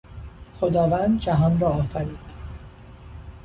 خداوند 0.53 1.19
جهان 1.19 1.59
را 1.59 1.69
آفرید. 1.69 2.19